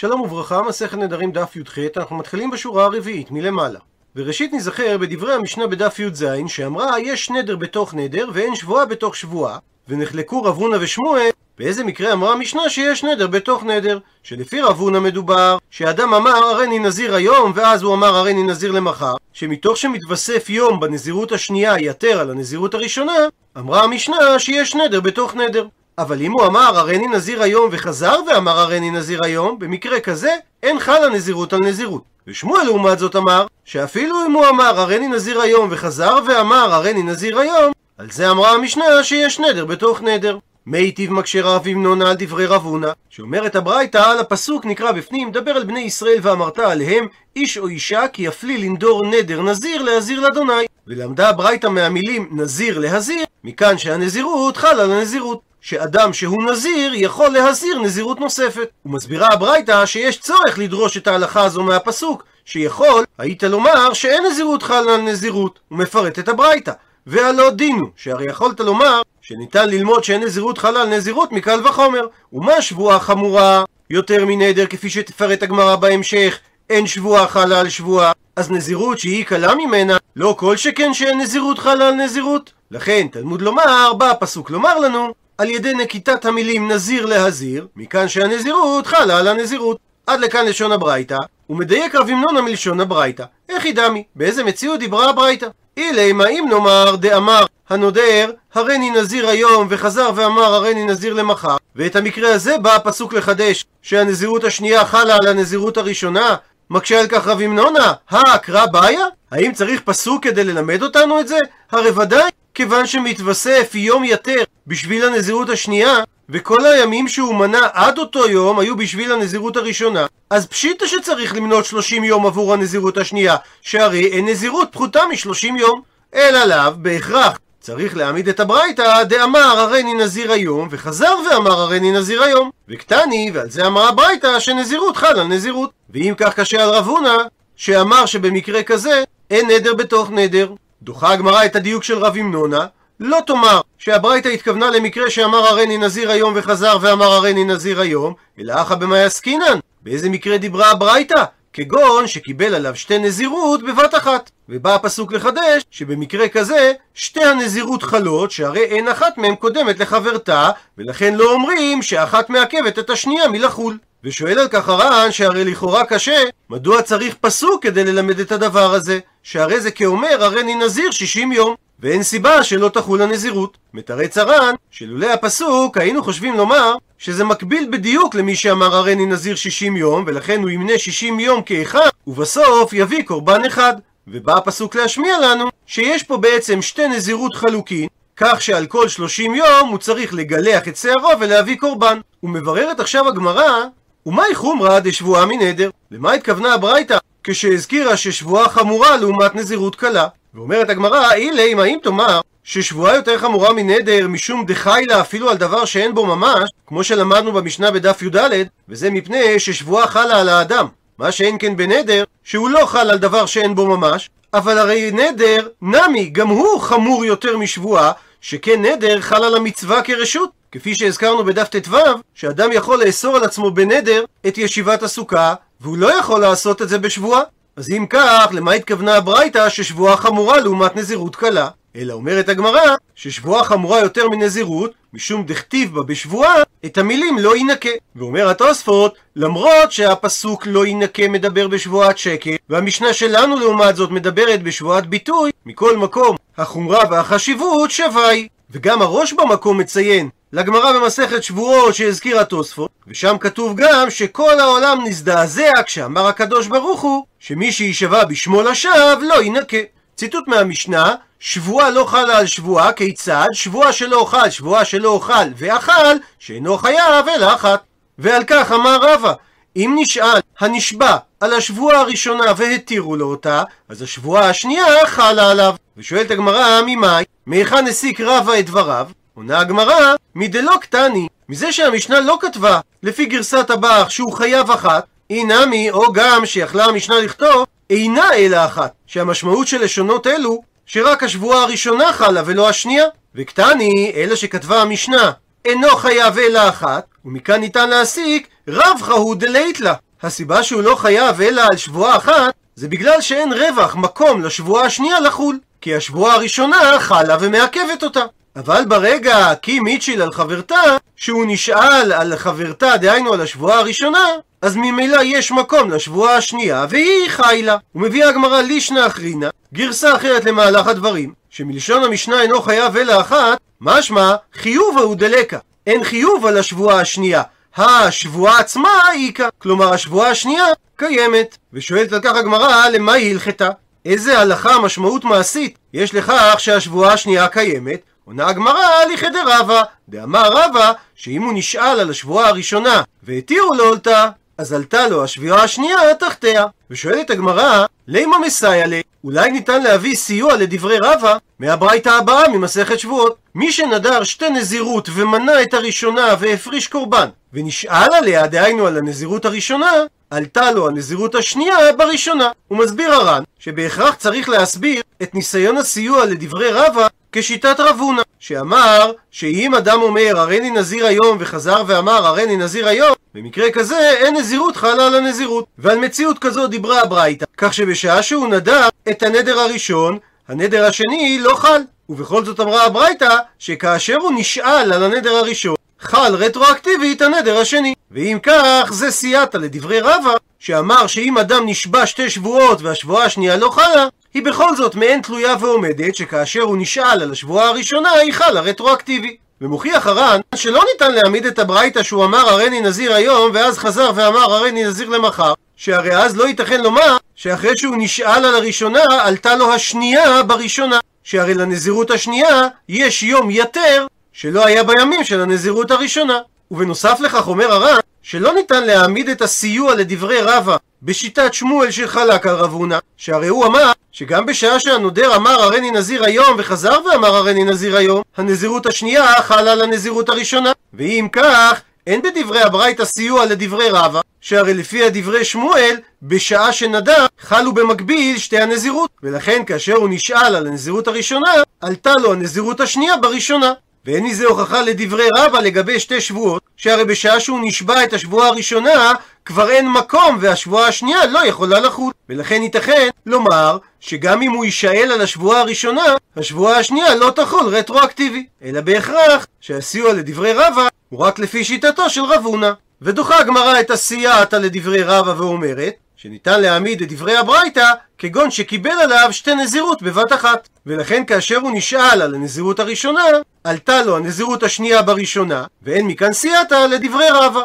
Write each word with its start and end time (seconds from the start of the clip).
שלום 0.00 0.20
וברכה, 0.20 0.62
מסכת 0.62 0.98
נדרים 0.98 1.32
דף 1.32 1.56
י"ח, 1.56 1.78
אנחנו 1.96 2.16
מתחילים 2.16 2.50
בשורה 2.50 2.84
הרביעית, 2.84 3.30
מלמעלה. 3.30 3.78
וראשית 4.16 4.52
נזכר 4.52 4.98
בדברי 4.98 5.34
המשנה 5.34 5.66
בדף 5.66 5.98
י"ז, 5.98 6.26
שאמרה 6.46 7.00
יש 7.00 7.30
נדר 7.30 7.56
בתוך 7.56 7.94
נדר 7.94 8.28
ואין 8.32 8.54
שבועה 8.54 8.86
בתוך 8.86 9.16
שבועה, 9.16 9.58
ונחלקו 9.88 10.42
רב 10.42 10.56
הונא 10.56 10.76
ושמואל, 10.80 11.30
באיזה 11.58 11.84
מקרה 11.84 12.12
אמרה 12.12 12.32
המשנה 12.32 12.70
שיש 12.70 13.04
נדר 13.04 13.26
בתוך 13.26 13.64
נדר, 13.64 13.98
שלפי 14.22 14.60
רב 14.60 14.78
הונא 14.78 15.00
מדובר, 15.00 15.58
שאדם 15.70 16.14
אמר 16.14 16.36
הריני 16.36 16.78
נזיר 16.78 17.14
היום, 17.14 17.52
ואז 17.54 17.82
הוא 17.82 17.94
אמר 17.94 18.16
הריני 18.16 18.42
נזיר 18.42 18.72
למחר, 18.72 19.14
שמתוך 19.32 19.76
שמתווסף 19.76 20.50
יום 20.50 20.80
בנזירות 20.80 21.32
השנייה 21.32 21.74
יתר 21.78 22.20
על 22.20 22.30
הנזירות 22.30 22.74
הראשונה, 22.74 23.18
אמרה 23.58 23.82
המשנה 23.82 24.38
שיש 24.38 24.74
נדר 24.74 25.00
בתוך 25.00 25.34
נדר. 25.34 25.66
אבל 26.00 26.20
אם 26.22 26.32
הוא 26.32 26.46
אמר 26.46 26.78
הריני 26.78 27.06
נזיר 27.06 27.42
היום 27.42 27.68
וחזר 27.72 28.16
ואמר 28.26 28.58
הריני 28.58 28.90
נזיר 28.90 29.18
היום, 29.24 29.58
במקרה 29.58 30.00
כזה 30.00 30.36
אין 30.62 30.78
חלה 30.78 31.08
נזירות 31.08 31.52
על 31.52 31.60
נזירות. 31.62 32.02
ושמואל 32.26 32.64
לעומת 32.64 32.98
זאת 32.98 33.16
אמר, 33.16 33.46
שאפילו 33.64 34.26
אם 34.26 34.32
הוא 34.32 34.48
אמר 34.48 34.80
הריני 34.80 35.08
נזיר 35.08 35.40
היום 35.40 35.68
וחזר 35.70 36.18
ואמר 36.26 36.74
הריני 36.74 37.02
נזיר 37.02 37.38
היום, 37.38 37.72
על 37.98 38.10
זה 38.10 38.30
אמרה 38.30 38.52
המשנה 38.52 38.84
שיש 39.02 39.40
נדר 39.40 39.64
בתוך 39.64 40.02
נדר. 40.02 40.38
מיטיב 40.66 41.12
מקשה 41.12 41.42
רב 41.42 41.66
המנונה 41.66 42.10
על 42.10 42.16
דברי 42.18 42.46
רב 42.46 42.64
הונא, 42.64 42.92
שאומרת 43.10 43.56
הברייתא 43.56 43.98
על 43.98 44.18
הפסוק 44.18 44.66
נקרא 44.66 44.92
בפנים, 44.92 45.32
דבר 45.32 45.50
על 45.50 45.64
בני 45.64 45.80
ישראל 45.80 46.18
ואמרת 46.22 46.58
עליהם, 46.58 47.06
איש 47.36 47.58
או 47.58 47.68
אישה 47.68 48.08
כי 48.08 48.22
יפלי 48.22 48.58
לנדור 48.58 49.06
נדר 49.06 49.42
נזיר 49.42 49.82
להזיר 49.82 50.20
לאדוני. 50.20 50.66
ולמדה 50.86 51.28
הברייתא 51.28 51.66
מהמילים 51.66 52.28
נזיר 52.32 52.78
להזיר, 52.78 53.24
מכאן 53.44 53.78
שהנזירות 53.78 54.56
חל 54.56 54.80
על 54.80 54.92
הנזירות. 54.92 55.49
שאדם 55.60 56.12
שהוא 56.12 56.44
נזיר 56.50 56.92
יכול 56.94 57.28
להזיר 57.28 57.78
נזירות 57.78 58.20
נוספת. 58.20 58.68
ומסבירה 58.86 59.28
הברייתא 59.32 59.86
שיש 59.86 60.20
צורך 60.20 60.58
לדרוש 60.58 60.96
את 60.96 61.08
ההלכה 61.08 61.44
הזו 61.44 61.62
מהפסוק, 61.62 62.24
שיכול, 62.44 63.04
היית 63.18 63.42
לומר 63.42 63.92
שאין 63.92 64.24
נזירות 64.26 64.62
חל 64.62 64.88
על 64.88 65.00
נזירות, 65.00 65.58
ומפרט 65.70 66.18
את 66.18 66.28
הברייתא. 66.28 66.72
והלא 67.06 67.50
דינו, 67.50 67.86
שהרי 67.96 68.26
יכולת 68.26 68.60
לומר 68.60 69.00
שניתן 69.20 69.68
ללמוד 69.68 70.04
שאין 70.04 70.22
נזירות 70.22 70.58
חלה 70.58 70.82
על 70.82 70.88
נזירות 70.88 71.32
מקל 71.32 71.60
וחומר. 71.64 72.06
ומה 72.32 72.62
שבועה 72.62 73.00
חמורה 73.00 73.64
יותר 73.90 74.24
מנדר 74.26 74.66
כפי 74.66 74.90
שתפרט 74.90 75.42
הגמרא 75.42 75.76
בהמשך, 75.76 76.38
אין 76.70 76.86
שבועה 76.86 77.28
חלה 77.28 77.60
על 77.60 77.68
שבועה, 77.68 78.12
אז 78.36 78.50
נזירות 78.50 78.98
שהיא 78.98 79.24
קלה 79.24 79.54
ממנה, 79.54 79.96
לא 80.16 80.34
כל 80.38 80.56
שכן 80.56 80.94
שאין 80.94 81.20
נזירות 81.20 81.58
חלה 81.58 81.88
על 81.88 81.94
נזירות. 81.94 82.52
לכן 82.70 83.06
תלמוד 83.12 83.42
לומר, 83.42 83.92
בא 83.92 84.10
הפסוק 84.10 84.50
לומר 84.50 84.78
לנו, 84.78 85.14
על 85.40 85.50
ידי 85.50 85.74
נקיטת 85.74 86.24
המילים 86.24 86.72
נזיר 86.72 87.06
להזיר, 87.06 87.66
מכאן 87.76 88.08
שהנזירות 88.08 88.86
חלה 88.86 89.18
על 89.18 89.28
הנזירות. 89.28 89.78
עד 90.06 90.20
לכאן 90.20 90.46
לשון 90.46 90.72
הברייתא, 90.72 91.16
ומדייק 91.50 91.94
רב 91.94 92.08
המנונה 92.08 92.40
מלשון 92.40 92.80
הברייתא. 92.80 93.24
איך 93.48 93.64
היא 93.64 93.74
דמי? 93.74 94.04
באיזה 94.16 94.44
מציאות 94.44 94.80
דיברה 94.80 95.10
הברייתא? 95.10 95.46
אילי 95.76 96.12
מה 96.12 96.28
אם 96.28 96.44
נאמר 96.50 96.96
דאמר 96.96 97.44
הנודר 97.68 98.30
הריני 98.54 98.90
נזיר 98.90 99.28
היום 99.28 99.66
וחזר 99.70 100.10
ואמר 100.14 100.54
הריני 100.54 100.84
נזיר 100.84 101.14
למחר 101.14 101.56
ואת 101.76 101.96
המקרה 101.96 102.34
הזה 102.34 102.58
בא 102.58 102.74
הפסוק 102.74 103.12
לחדש 103.12 103.64
שהנזירות 103.82 104.44
השנייה 104.44 104.84
חלה 104.84 105.16
על 105.16 105.26
הנזירות 105.26 105.76
הראשונה 105.76 106.36
מקשה 106.70 107.00
על 107.00 107.06
כך 107.06 107.26
רב 107.26 107.40
המנונה, 107.40 107.92
הקרא 108.10 108.66
בעיה? 108.66 109.04
האם 109.30 109.52
צריך 109.52 109.80
פסוק 109.84 110.24
כדי 110.24 110.44
ללמד 110.44 110.82
אותנו 110.82 111.20
את 111.20 111.28
זה? 111.28 111.38
הרי 111.70 111.90
ודאי 111.90 112.30
כיוון 112.60 112.86
שמתווסף 112.86 113.70
יום 113.74 114.04
יתר 114.04 114.44
בשביל 114.66 115.04
הנזירות 115.04 115.48
השנייה, 115.48 115.96
וכל 116.28 116.66
הימים 116.66 117.08
שהוא 117.08 117.34
מנה 117.34 117.68
עד 117.72 117.98
אותו 117.98 118.28
יום 118.28 118.58
היו 118.58 118.76
בשביל 118.76 119.12
הנזירות 119.12 119.56
הראשונה, 119.56 120.06
אז 120.30 120.46
פשיטה 120.46 120.86
שצריך 120.86 121.34
למנות 121.34 121.64
30 121.64 122.04
יום 122.04 122.26
עבור 122.26 122.54
הנזירות 122.54 122.98
השנייה, 122.98 123.36
שהרי 123.62 124.06
אין 124.06 124.28
נזירות 124.28 124.68
פחותה 124.72 125.00
מ-30 125.06 125.58
יום. 125.58 125.80
אלא 126.14 126.44
לאו, 126.44 126.72
בהכרח, 126.76 127.38
צריך 127.60 127.96
להעמיד 127.96 128.28
את 128.28 128.40
הברייתא 128.40 129.02
דאמר 129.02 129.58
הריני 129.58 129.94
נזיר 129.94 130.32
היום, 130.32 130.68
וחזר 130.70 131.14
ואמר 131.30 131.60
הריני 131.60 131.90
נזיר 131.92 132.22
היום. 132.22 132.50
וקטני, 132.68 133.30
ועל 133.34 133.50
זה 133.50 133.66
אמר 133.66 133.88
הברייתא 133.88 134.40
שנזירות 134.40 134.96
חל 134.96 135.20
על 135.20 135.26
נזירות. 135.26 135.70
ואם 135.90 136.14
כך 136.16 136.40
קשה 136.40 136.62
על 136.62 136.68
רב 136.68 136.86
הונא, 136.86 137.16
שאמר 137.56 138.06
שבמקרה 138.06 138.62
כזה 138.62 139.04
אין 139.30 139.50
נדר 139.50 139.74
בתוך 139.74 140.10
נדר. 140.10 140.52
דוחה 140.82 141.12
הגמרא 141.12 141.44
את 141.44 141.56
הדיוק 141.56 141.84
של 141.84 141.98
רב 141.98 142.16
המנונה, 142.16 142.66
לא 143.00 143.18
תאמר 143.26 143.60
שהברייתא 143.78 144.28
התכוונה 144.28 144.70
למקרה 144.70 145.10
שאמר 145.10 145.38
הריני 145.38 145.78
נזיר 145.78 146.10
היום 146.10 146.32
וחזר 146.36 146.78
ואמר 146.80 147.12
הריני 147.12 147.44
נזיר 147.44 147.80
היום, 147.80 148.14
אלא 148.38 148.62
אחא 148.62 148.74
במאי 148.74 149.02
עסקינן. 149.02 149.58
באיזה 149.82 150.08
מקרה 150.08 150.38
דיברה 150.38 150.70
הברייתא? 150.70 151.24
כגון 151.52 152.06
שקיבל 152.06 152.54
עליו 152.54 152.76
שתי 152.76 152.98
נזירות 152.98 153.62
בבת 153.62 153.94
אחת. 153.94 154.30
ובא 154.48 154.74
הפסוק 154.74 155.12
לחדש 155.12 155.62
שבמקרה 155.70 156.28
כזה 156.28 156.72
שתי 156.94 157.24
הנזירות 157.24 157.82
חלות 157.82 158.30
שהרי 158.30 158.64
אין 158.64 158.88
אחת 158.88 159.18
מהן 159.18 159.34
קודמת 159.34 159.78
לחברתה 159.80 160.50
ולכן 160.78 161.14
לא 161.14 161.32
אומרים 161.32 161.82
שאחת 161.82 162.30
מעכבת 162.30 162.78
את 162.78 162.90
השנייה 162.90 163.28
מלחול. 163.28 163.78
ושואל 164.04 164.38
על 164.38 164.48
כך 164.48 164.68
הר"ן 164.68 165.12
שהרי 165.12 165.44
לכאורה 165.44 165.84
קשה, 165.84 166.22
מדוע 166.50 166.82
צריך 166.82 167.14
פסוק 167.20 167.62
כדי 167.62 167.84
ללמד 167.84 168.20
את 168.20 168.32
הדבר 168.32 168.74
הזה? 168.74 168.98
שהרי 169.22 169.60
זה 169.60 169.70
כאומר 169.70 170.24
הריני 170.24 170.54
נזיר 170.54 170.90
60 170.90 171.32
יום. 171.32 171.54
ואין 171.82 172.02
סיבה 172.02 172.44
שלא 172.44 172.68
תחול 172.68 173.02
הנזירות. 173.02 173.58
מתרץ 173.74 174.18
הר"ן, 174.18 174.54
שלולא 174.70 175.06
הפסוק 175.06 175.76
היינו 175.78 176.04
חושבים 176.04 176.36
לומר 176.36 176.74
שזה 176.98 177.24
מקביל 177.24 177.68
בדיוק 177.70 178.14
למי 178.14 178.36
שאמר 178.36 178.76
הריני 178.76 179.06
נזיר 179.06 179.34
60 179.34 179.76
יום, 179.76 180.04
ולכן 180.06 180.42
הוא 180.42 180.50
ימנה 180.50 180.78
60 180.78 181.20
יום 181.20 181.42
כאחד, 181.42 181.88
ובסוף 182.06 182.72
יביא 182.72 183.02
קורבן 183.02 183.44
אחד. 183.44 183.74
ובא 184.08 184.36
הפסוק 184.36 184.74
להשמיע 184.74 185.18
לנו 185.18 185.48
שיש 185.66 186.02
פה 186.02 186.16
בעצם 186.16 186.62
שתי 186.62 186.88
נזירות 186.88 187.34
חלוקין, 187.34 187.88
כך 188.16 188.42
שעל 188.42 188.66
כל 188.66 188.88
30 188.88 189.34
יום 189.34 189.68
הוא 189.68 189.78
צריך 189.78 190.14
לגלח 190.14 190.68
את 190.68 190.76
שערו 190.76 191.10
ולהביא 191.20 191.56
קורבן. 191.56 192.00
ומבררת 192.22 192.80
עכשיו 192.80 193.08
הגמרא, 193.08 193.64
ומאי 194.06 194.34
חומרא 194.34 194.78
דשבועה 194.78 195.26
מנדר? 195.26 195.70
למה 195.90 196.12
התכוונה 196.12 196.54
הברייתא 196.54 196.98
כשהזכירה 197.24 197.96
ששבועה 197.96 198.48
חמורה 198.48 198.96
לעומת 198.96 199.34
נזירות 199.34 199.76
קלה? 199.76 200.06
ואומרת 200.34 200.70
הגמרא, 200.70 201.12
אילי, 201.12 201.52
אם 201.52 201.60
האם 201.60 201.78
תאמר 201.82 202.20
ששבועה 202.44 202.94
יותר 202.94 203.18
חמורה 203.18 203.52
מנדר 203.52 204.08
משום 204.08 204.44
דחיילה 204.46 205.00
אפילו 205.00 205.30
על 205.30 205.36
דבר 205.36 205.64
שאין 205.64 205.94
בו 205.94 206.06
ממש, 206.06 206.50
כמו 206.66 206.84
שלמדנו 206.84 207.32
במשנה 207.32 207.70
בדף 207.70 208.02
י"ד, 208.02 208.46
וזה 208.68 208.90
מפני 208.90 209.40
ששבועה 209.40 209.86
חלה 209.86 210.20
על 210.20 210.28
האדם. 210.28 210.66
מה 210.98 211.12
שאין 211.12 211.36
כן 211.38 211.56
בנדר, 211.56 212.04
שהוא 212.24 212.50
לא 212.50 212.66
חל 212.66 212.90
על 212.90 212.98
דבר 212.98 213.26
שאין 213.26 213.54
בו 213.54 213.66
ממש, 213.66 214.10
אבל 214.34 214.58
הרי 214.58 214.90
נדר, 214.92 215.48
נמי, 215.62 216.10
גם 216.10 216.28
הוא 216.28 216.60
חמור 216.60 217.04
יותר 217.04 217.36
משבועה, 217.36 217.92
שכן 218.20 218.62
נדר 218.62 219.00
חל 219.00 219.24
על 219.24 219.36
המצווה 219.36 219.82
כרשות. 219.82 220.30
כפי 220.52 220.74
שהזכרנו 220.74 221.24
בדף 221.24 221.48
ט"ו, 221.48 221.76
שאדם 222.14 222.52
יכול 222.52 222.84
לאסור 222.84 223.16
על 223.16 223.24
עצמו 223.24 223.50
בנדר 223.50 224.04
את 224.26 224.38
ישיבת 224.38 224.82
הסוכה, 224.82 225.34
והוא 225.60 225.78
לא 225.78 225.98
יכול 225.98 226.20
לעשות 226.20 226.62
את 226.62 226.68
זה 226.68 226.78
בשבועה. 226.78 227.22
אז 227.56 227.70
אם 227.70 227.86
כך, 227.90 228.28
למה 228.32 228.52
התכוונה 228.52 228.96
הברייתא 228.96 229.48
ששבועה 229.48 229.96
חמורה 229.96 230.40
לעומת 230.40 230.76
נזירות 230.76 231.16
קלה? 231.16 231.48
אלא 231.76 231.92
אומרת 231.92 232.28
הגמרא 232.28 232.74
ששבועה 232.94 233.44
חמורה 233.44 233.80
יותר 233.80 234.08
מנזירות, 234.08 234.70
משום 234.92 235.24
דכתיב 235.26 235.74
בה 235.74 235.82
בשבועה, 235.82 236.34
את 236.66 236.78
המילים 236.78 237.18
לא 237.18 237.36
ינקה. 237.36 237.68
ואומר 237.96 238.28
התוספות, 238.28 238.94
למרות 239.16 239.72
שהפסוק 239.72 240.46
לא 240.46 240.66
ינקה 240.66 241.08
מדבר 241.08 241.48
בשבועת 241.48 241.98
שקר, 241.98 242.30
והמשנה 242.50 242.92
שלנו 242.92 243.36
לעומת 243.36 243.76
זאת 243.76 243.90
מדברת 243.90 244.42
בשבועת 244.42 244.86
ביטוי, 244.86 245.30
מכל 245.46 245.76
מקום 245.76 246.16
החומרה 246.38 246.84
והחשיבות 246.90 247.70
שווה 247.70 248.08
היא. 248.08 248.28
וגם 248.50 248.82
הראש 248.82 249.12
במקום 249.12 249.58
מציין 249.58 250.08
לגמרא 250.32 250.72
במסכת 250.72 251.22
שבועות 251.22 251.74
שהזכיר 251.74 252.20
התוספות, 252.20 252.70
ושם 252.86 253.16
כתוב 253.20 253.56
גם 253.56 253.90
שכל 253.90 254.40
העולם 254.40 254.84
נזדעזע 254.84 255.52
כשאמר 255.66 256.06
הקדוש 256.06 256.46
ברוך 256.46 256.80
הוא 256.80 257.04
שמי 257.18 257.52
שישבע 257.52 258.04
בשמו 258.04 258.42
לשווא 258.42 258.94
לא 259.00 259.22
ינקה. 259.22 259.56
ציטוט 259.96 260.28
מהמשנה, 260.28 260.94
שבועה 261.20 261.70
לא 261.70 261.84
חלה 261.84 262.18
על 262.18 262.26
שבועה, 262.26 262.72
כיצד? 262.72 263.26
שבועה 263.32 263.72
שלא 263.72 263.96
אוכל, 263.96 264.30
שבועה 264.30 264.64
שלא 264.64 264.88
אוכל 264.88 265.28
ואכל, 265.36 265.96
שאינו 266.18 266.58
חייב 266.58 267.08
אלא 267.08 267.34
אחת. 267.34 267.60
ועל 267.98 268.24
כך 268.26 268.52
אמר 268.52 268.78
רבא, 268.82 269.12
אם 269.56 269.76
נשאל 269.78 270.20
הנשבע 270.40 270.96
על 271.20 271.32
השבועה 271.32 271.80
הראשונה 271.80 272.24
והתירו 272.36 272.96
לו 272.96 273.10
אותה, 273.10 273.42
אז 273.68 273.82
השבועה 273.82 274.28
השנייה 274.28 274.86
חלה 274.86 275.30
עליו. 275.30 275.54
ושואלת 275.76 276.10
הגמרא, 276.10 276.60
ממאי? 276.66 277.04
מהיכן 277.26 277.66
הסיק 277.66 278.00
רבא 278.00 278.38
את 278.38 278.46
דבריו? 278.46 278.88
עונה 279.14 279.38
הגמרא, 279.38 279.94
מדלא 280.14 280.56
קטני, 280.60 281.08
מזה 281.28 281.52
שהמשנה 281.52 282.00
לא 282.00 282.18
כתבה, 282.20 282.60
לפי 282.82 283.06
גרסת 283.06 283.50
הבח 283.50 283.88
שהוא 283.88 284.12
חייב 284.12 284.50
אחת, 284.50 284.86
אי 285.10 285.24
נמי, 285.24 285.70
או 285.70 285.92
גם 285.92 286.26
שיכלה 286.26 286.64
המשנה 286.64 287.00
לכתוב, 287.00 287.46
אינה 287.70 288.14
אלא 288.14 288.44
אחת, 288.44 288.72
שהמשמעות 288.86 289.46
של 289.46 289.64
לשונות 289.64 290.06
אלו, 290.06 290.42
שרק 290.66 291.02
השבועה 291.02 291.42
הראשונה 291.42 291.92
חלה 291.92 292.22
ולא 292.26 292.48
השנייה. 292.48 292.84
וקטני, 293.14 293.92
אלא 293.94 294.16
שכתבה 294.16 294.62
המשנה, 294.62 295.10
אינו 295.44 295.76
חייב 295.76 296.18
אלא 296.18 296.48
אחת, 296.48 296.86
ומכאן 297.04 297.40
ניתן 297.40 297.70
להסיק 297.70 298.28
רב 298.48 298.78
חהו 298.82 299.14
דלית 299.14 299.60
לה. 299.60 299.74
הסיבה 300.02 300.42
שהוא 300.42 300.62
לא 300.62 300.74
חייב 300.74 301.20
אלא 301.20 301.42
על 301.50 301.56
שבועה 301.56 301.96
אחת, 301.96 302.34
זה 302.54 302.68
בגלל 302.68 303.00
שאין 303.00 303.32
רווח, 303.32 303.76
מקום 303.76 304.22
לשבועה 304.22 304.64
השנייה 304.64 305.00
לחול. 305.00 305.38
כי 305.60 305.74
השבועה 305.74 306.14
הראשונה 306.14 306.80
חלה 306.80 307.16
ומעכבת 307.20 307.82
אותה. 307.82 308.04
אבל 308.36 308.64
ברגע 308.68 309.34
כי 309.42 309.60
מיטשיל 309.60 310.02
על 310.02 310.12
חברתה, 310.12 310.76
שהוא 310.96 311.24
נשאל 311.28 311.92
על 311.92 312.16
חברתה, 312.16 312.76
דהיינו 312.76 313.12
על 313.12 313.20
השבועה 313.20 313.58
הראשונה, 313.58 314.06
אז 314.42 314.56
ממילא 314.56 314.98
יש 315.04 315.32
מקום 315.32 315.70
לשבועה 315.70 316.16
השנייה, 316.16 316.66
והיא 316.68 317.08
חיילה. 317.08 317.56
הוא 317.72 317.82
מביא 317.82 318.04
הגמרא 318.04 318.40
לישנא 318.40 318.86
אחרינא, 318.86 319.28
גרסה 319.54 319.96
אחרת 319.96 320.24
למהלך 320.24 320.66
הדברים, 320.66 321.12
שמלשון 321.30 321.84
המשנה 321.84 322.22
אינו 322.22 322.42
חייב 322.42 322.76
אלא 322.76 323.00
אחת, 323.00 323.38
משמע 323.60 324.14
חיוב 324.34 324.78
ההוא 324.78 324.94
דלקה. 324.94 325.38
אין 325.66 325.84
חיוב 325.84 326.26
על 326.26 326.38
השבועה 326.38 326.80
השנייה. 326.80 327.22
השבועה 327.56 328.38
עצמה 328.38 328.70
איכא, 328.94 329.28
כלומר 329.38 329.72
השבועה 329.72 330.10
השנייה 330.10 330.44
קיימת. 330.76 331.36
ושואלת 331.52 331.92
על 331.92 332.00
כך 332.02 332.16
הגמרא, 332.16 332.68
למה 332.68 332.92
היא 332.92 333.12
הלכתה? 333.12 333.50
איזה 333.84 334.18
הלכה, 334.18 334.58
משמעות 334.58 335.04
מעשית, 335.04 335.58
יש 335.74 335.94
לכך 335.94 336.34
שהשבועה 336.38 336.92
השנייה 336.92 337.28
קיימת? 337.28 337.80
עונה 338.10 338.26
הגמרא 338.26 338.64
הליכי 338.84 339.06
דרבה, 339.10 339.62
דאמר 339.88 340.28
רבא 340.32 340.72
שאם 340.94 341.22
הוא 341.22 341.32
נשאל 341.34 341.80
על 341.80 341.90
השבועה 341.90 342.28
הראשונה 342.28 342.82
והתירו 343.02 343.54
לו 343.54 343.64
אותה, 343.64 344.08
אז 344.38 344.52
עלתה 344.52 344.88
לו 344.88 345.04
השבועה 345.04 345.42
השנייה 345.42 345.94
תחתיה. 345.94 346.46
ושואלת 346.70 347.10
הגמרא, 347.10 347.66
לימה 347.88 348.18
מסייע 348.18 348.66
לי? 348.66 348.82
אולי 349.04 349.30
ניתן 349.30 349.62
להביא 349.62 349.94
סיוע 349.94 350.36
לדברי 350.36 350.78
רבא 350.82 351.16
מהברייתא 351.38 351.88
הבאה 351.88 352.28
ממסכת 352.28 352.78
שבועות. 352.78 353.16
מי 353.34 353.52
שנדר 353.52 354.04
שתי 354.04 354.30
נזירות 354.30 354.88
ומנה 354.94 355.42
את 355.42 355.54
הראשונה 355.54 356.14
והפריש 356.20 356.66
קורבן, 356.68 357.08
ונשאל 357.32 357.94
עליה, 357.94 358.26
דהיינו 358.26 358.66
על 358.66 358.76
הנזירות 358.76 359.24
הראשונה, 359.24 359.72
עלתה 360.10 360.50
לו 360.50 360.68
הנזירות 360.68 361.14
השנייה 361.14 361.72
בראשונה. 361.72 362.30
הוא 362.48 362.58
מסביר 362.58 362.92
הר"ן 362.92 363.22
שבהכרח 363.38 363.94
צריך 363.94 364.28
להסביר 364.28 364.82
את 365.02 365.14
ניסיון 365.14 365.56
הסיוע 365.56 366.04
לדברי 366.06 366.50
רבא 366.50 366.86
כשיטת 367.12 367.60
רב 367.60 367.76
הונא, 367.80 368.02
שאמר 368.18 368.92
שאם 369.10 369.54
אדם 369.54 369.82
אומר 369.82 370.12
הריני 370.16 370.50
נזיר 370.50 370.86
היום 370.86 371.16
וחזר 371.20 371.62
ואמר 371.66 372.06
הריני 372.06 372.36
נזיר 372.36 372.68
היום, 372.68 372.92
במקרה 373.14 373.50
כזה 373.50 373.90
אין 373.90 374.16
נזירות 374.16 374.56
חלה 374.56 374.86
על 374.86 374.94
הנזירות. 374.94 375.44
ועל 375.58 375.78
מציאות 375.78 376.18
כזו 376.18 376.46
דיברה 376.46 376.80
הברייתא, 376.80 377.24
כך 377.36 377.54
שבשעה 377.54 378.02
שהוא 378.02 378.28
נדר 378.28 378.68
את 378.90 379.02
הנדר 379.02 379.38
הראשון, 379.38 379.98
הנדר 380.28 380.66
השני 380.66 381.18
לא 381.22 381.34
חל. 381.34 381.62
ובכל 381.88 382.24
זאת 382.24 382.40
אמרה 382.40 382.66
הברייתא 382.66 383.16
שכאשר 383.38 383.96
הוא 384.00 384.12
נשאל 384.16 384.72
על 384.72 384.82
הנדר 384.82 385.16
הראשון 385.16 385.54
חל 385.80 386.14
רטרואקטיבית 386.14 387.02
הנדר 387.02 387.38
השני. 387.38 387.74
ואם 387.90 388.18
כך, 388.22 388.68
זה 388.70 388.90
סייעתא 388.90 389.36
לדברי 389.36 389.80
רבא, 389.80 390.14
שאמר 390.38 390.86
שאם 390.86 391.18
אדם 391.18 391.42
נשבע 391.46 391.86
שתי 391.86 392.10
שבועות 392.10 392.62
והשבועה 392.62 393.04
השנייה 393.04 393.36
לא 393.36 393.50
חלה, 393.50 393.88
היא 394.14 394.22
בכל 394.22 394.56
זאת 394.56 394.74
מעין 394.74 395.02
תלויה 395.02 395.34
ועומדת, 395.40 395.96
שכאשר 395.96 396.40
הוא 396.40 396.56
נשאל 396.58 397.02
על 397.02 397.12
השבועה 397.12 397.48
הראשונה, 397.48 397.90
היא 397.90 398.12
חלה 398.12 398.40
רטרואקטיבי. 398.40 399.16
ומוכיח 399.40 399.86
הר"ן 399.86 400.20
שלא 400.34 400.62
ניתן 400.72 400.94
להעמיד 400.94 401.26
את 401.26 401.38
הברייתא 401.38 401.82
שהוא 401.82 402.04
אמר 402.04 402.28
הריני 402.28 402.60
נזיר 402.60 402.94
היום 402.94 403.30
ואז 403.34 403.58
חזר 403.58 403.90
ואמר 403.94 404.34
הריני 404.34 404.64
נזיר 404.64 404.88
למחר 404.88 405.32
שהרי 405.56 405.96
אז 405.96 406.16
לא 406.16 406.24
ייתכן 406.24 406.60
לומר 406.60 406.96
שאחרי 407.14 407.56
שהוא 407.56 407.76
נשאל 407.78 408.24
על 408.24 408.34
הראשונה 408.34 408.82
עלתה 408.88 409.36
לו 409.36 409.52
השנייה 409.52 410.22
בראשונה 410.22 410.78
שהרי 411.04 411.34
לנזירות 411.34 411.90
השנייה 411.90 412.48
יש 412.68 413.02
יום 413.02 413.30
יתר 413.30 413.86
שלא 414.12 414.46
היה 414.46 414.64
בימים 414.64 415.04
של 415.04 415.20
הנזירות 415.20 415.70
הראשונה. 415.70 416.18
ובנוסף 416.50 417.00
לכך 417.00 417.28
אומר 417.28 417.52
הר"ן 417.52 417.78
שלא 418.02 418.34
ניתן 418.34 418.64
להעמיד 418.64 419.08
את 419.08 419.22
הסיוע 419.22 419.74
לדברי 419.74 420.20
רבא 420.20 420.56
בשיטת 420.82 421.34
שמואל 421.34 421.70
שחלק 421.70 422.26
על 422.26 422.34
רב 422.34 422.52
הונא, 422.52 422.78
שהרי 422.96 423.28
הוא 423.28 423.46
אמר 423.46 423.72
שגם 423.92 424.26
בשעה 424.26 424.60
שהנודר 424.60 425.16
אמר 425.16 425.42
הריני 425.42 425.70
נזיר 425.70 426.04
היום 426.04 426.34
וחזר 426.38 426.78
ואמר 426.84 427.14
הריני 427.16 427.44
נזיר 427.44 427.76
היום, 427.76 428.02
הנזירות 428.16 428.66
השנייה 428.66 429.22
חלה 429.22 429.52
על 429.52 429.62
הנזירות 429.62 430.08
הראשונה. 430.08 430.52
ואם 430.74 431.08
כך, 431.12 431.60
אין 431.86 432.02
בדברי 432.02 432.42
הברייתא 432.42 432.84
סיוע 432.84 433.26
לדברי 433.26 433.68
רבא, 433.70 434.00
שהרי 434.20 434.54
לפי 434.54 434.84
הדברי 434.84 435.24
שמואל, 435.24 435.76
בשעה 436.02 436.52
שנדר, 436.52 437.06
חלו 437.20 437.52
במקביל 437.52 438.18
שתי 438.18 438.38
הנזירות, 438.38 438.90
ולכן 439.02 439.42
כאשר 439.46 439.74
הוא 439.74 439.88
נשאל 439.90 440.36
על 440.36 440.46
הנזירות 440.46 440.88
הראשונה, 440.88 441.30
עלתה 441.60 441.94
לו 441.94 442.12
הנזירות 442.12 442.60
השנייה 442.60 442.96
בראשונה. 442.96 443.52
ואין 443.86 444.04
מזה 444.04 444.26
הוכחה 444.26 444.62
לדברי 444.62 445.08
רבא 445.16 445.40
לגבי 445.40 445.80
שתי 445.80 446.00
שבועות, 446.00 446.42
שהרי 446.56 446.84
בשעה 446.84 447.20
שהוא 447.20 447.40
נשבע 447.42 447.84
את 447.84 447.92
השבועה 447.92 448.28
הראשונה, 448.28 448.92
כבר 449.24 449.50
אין 449.50 449.68
מקום 449.68 450.18
והשבועה 450.20 450.68
השנייה 450.68 451.06
לא 451.06 451.26
יכולה 451.26 451.60
לחול. 451.60 451.92
ולכן 452.08 452.42
ייתכן 452.42 452.88
לומר 453.06 453.58
שגם 453.80 454.22
אם 454.22 454.30
הוא 454.30 454.44
יישאל 454.44 454.90
על 454.92 455.00
השבועה 455.00 455.40
הראשונה, 455.40 455.94
השבועה 456.16 456.58
השנייה 456.58 456.94
לא 456.94 457.10
תחול 457.10 457.46
רטרואקטיבי. 457.46 458.26
אלא 458.44 458.60
בהכרח 458.60 459.26
שהסיוע 459.40 459.92
לדברי 459.92 460.32
רבא 460.32 460.68
הוא 460.88 461.00
רק 461.00 461.18
לפי 461.18 461.44
שיטתו 461.44 461.90
של 461.90 462.04
רב 462.04 462.24
הונא. 462.24 462.50
ודוחה 462.82 463.18
הגמרא 463.18 463.60
את 463.60 463.70
הסייעתא 463.70 464.36
לדברי 464.36 464.82
רבא 464.82 465.14
ואומרת 465.22 465.74
שניתן 466.02 466.40
להעמיד 466.40 466.82
את 466.82 466.92
דברי 466.92 467.16
הברייתא 467.16 467.72
כגון 467.98 468.30
שקיבל 468.30 468.70
עליו 468.70 469.08
שתי 469.10 469.34
נזירות 469.34 469.82
בבת 469.82 470.12
אחת. 470.12 470.48
ולכן 470.66 471.04
כאשר 471.06 471.36
הוא 471.36 471.50
נשאל 471.54 472.02
על 472.02 472.14
הנזירות 472.14 472.60
הראשונה, 472.60 473.02
עלתה 473.44 473.82
לו 473.82 473.96
הנזירות 473.96 474.42
השנייה 474.42 474.82
בראשונה, 474.82 475.44
ואין 475.62 475.86
מכאן 475.86 476.12
סייעתא 476.12 476.54
לדברי 476.54 477.08
רבא. 477.10 477.42